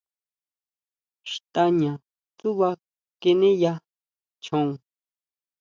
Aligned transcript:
Xtaña 1.33 1.93
tsúʼba 2.37 2.69
keneya 3.21 3.73
choon. 4.43 4.69